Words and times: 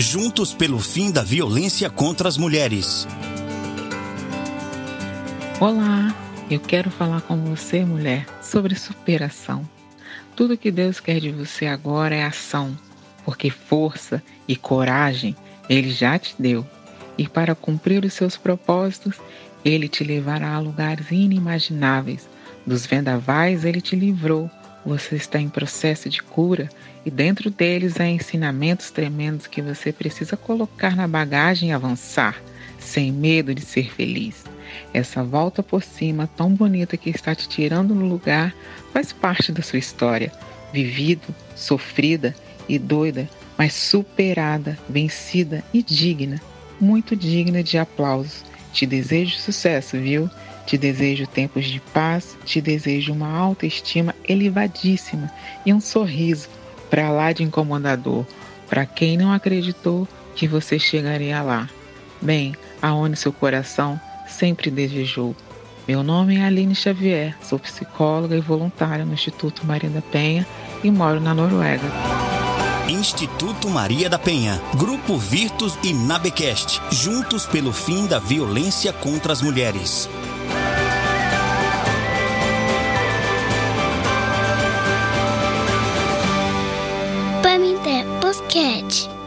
Juntos 0.00 0.54
pelo 0.54 0.78
fim 0.78 1.10
da 1.10 1.24
violência 1.24 1.90
contra 1.90 2.28
as 2.28 2.36
mulheres. 2.36 3.04
Olá, 5.58 6.14
eu 6.48 6.60
quero 6.60 6.88
falar 6.88 7.20
com 7.22 7.36
você, 7.44 7.84
mulher, 7.84 8.24
sobre 8.40 8.76
superação. 8.76 9.68
Tudo 10.36 10.56
que 10.56 10.70
Deus 10.70 11.00
quer 11.00 11.18
de 11.18 11.32
você 11.32 11.66
agora 11.66 12.14
é 12.14 12.22
ação, 12.22 12.78
porque 13.24 13.50
força 13.50 14.22
e 14.46 14.54
coragem 14.54 15.34
Ele 15.68 15.90
já 15.90 16.16
te 16.16 16.32
deu. 16.38 16.64
E 17.18 17.26
para 17.26 17.56
cumprir 17.56 18.04
os 18.04 18.12
seus 18.12 18.36
propósitos, 18.36 19.16
Ele 19.64 19.88
te 19.88 20.04
levará 20.04 20.54
a 20.54 20.60
lugares 20.60 21.10
inimagináveis. 21.10 22.28
Dos 22.64 22.86
vendavais 22.86 23.64
Ele 23.64 23.80
te 23.80 23.96
livrou. 23.96 24.48
Você 24.88 25.16
está 25.16 25.38
em 25.38 25.50
processo 25.50 26.08
de 26.08 26.22
cura 26.22 26.66
e 27.04 27.10
dentro 27.10 27.50
deles 27.50 28.00
há 28.00 28.06
ensinamentos 28.06 28.90
tremendos 28.90 29.46
que 29.46 29.60
você 29.60 29.92
precisa 29.92 30.34
colocar 30.34 30.96
na 30.96 31.06
bagagem 31.06 31.68
e 31.68 31.72
avançar, 31.72 32.40
sem 32.78 33.12
medo 33.12 33.54
de 33.54 33.60
ser 33.60 33.92
feliz. 33.92 34.44
Essa 34.94 35.22
volta 35.22 35.62
por 35.62 35.82
cima 35.82 36.26
tão 36.26 36.54
bonita 36.54 36.96
que 36.96 37.10
está 37.10 37.34
te 37.34 37.46
tirando 37.46 37.94
no 37.94 38.08
lugar 38.08 38.54
faz 38.90 39.12
parte 39.12 39.52
da 39.52 39.60
sua 39.60 39.78
história, 39.78 40.32
vivido, 40.72 41.34
sofrida 41.54 42.34
e 42.66 42.78
doida, 42.78 43.28
mas 43.58 43.74
superada, 43.74 44.78
vencida 44.88 45.62
e 45.70 45.82
digna, 45.82 46.40
muito 46.80 47.14
digna 47.14 47.62
de 47.62 47.76
aplausos. 47.76 48.42
Te 48.72 48.86
desejo 48.86 49.36
sucesso, 49.38 49.98
viu? 49.98 50.30
Te 50.68 50.76
desejo 50.76 51.26
tempos 51.26 51.64
de 51.64 51.80
paz, 51.80 52.36
te 52.44 52.60
desejo 52.60 53.14
uma 53.14 53.34
autoestima 53.34 54.14
elevadíssima 54.28 55.32
e 55.64 55.72
um 55.72 55.80
sorriso 55.80 56.46
para 56.90 57.08
lá 57.10 57.32
de 57.32 57.42
incomodador, 57.42 58.26
para 58.68 58.84
quem 58.84 59.16
não 59.16 59.32
acreditou 59.32 60.06
que 60.36 60.46
você 60.46 60.78
chegaria 60.78 61.40
lá. 61.40 61.70
Bem, 62.20 62.54
aonde 62.82 63.16
seu 63.16 63.32
coração 63.32 63.98
sempre 64.26 64.70
desejou. 64.70 65.34
Meu 65.88 66.02
nome 66.02 66.36
é 66.36 66.44
Aline 66.44 66.74
Xavier, 66.74 67.34
sou 67.40 67.58
psicóloga 67.58 68.36
e 68.36 68.40
voluntária 68.42 69.06
no 69.06 69.14
Instituto 69.14 69.66
Maria 69.66 69.88
da 69.88 70.02
Penha 70.02 70.46
e 70.84 70.90
moro 70.90 71.18
na 71.18 71.32
Noruega. 71.32 71.90
Instituto 72.86 73.70
Maria 73.70 74.10
da 74.10 74.18
Penha, 74.18 74.60
Grupo 74.74 75.16
Virtus 75.16 75.78
e 75.82 75.94
Nabecast, 75.94 76.78
juntos 76.90 77.46
pelo 77.46 77.72
fim 77.72 78.06
da 78.06 78.18
violência 78.18 78.92
contra 78.92 79.32
as 79.32 79.40
mulheres. 79.40 80.08
Pamité 87.58 88.04
Podcast. 88.20 89.17